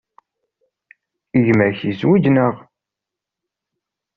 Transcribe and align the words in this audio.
Gma-k 1.45 1.79
yezwej, 1.87 2.25
naɣ? 2.29 2.55